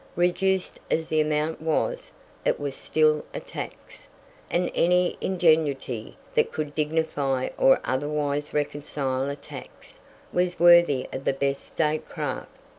[0.15, 2.11] Reduced as the amount was,
[2.43, 4.07] it was still a tax,
[4.49, 9.99] and any ingenuity that could dignify or otherwise reconcile a tax,
[10.33, 12.57] was worthy of the best statecraft.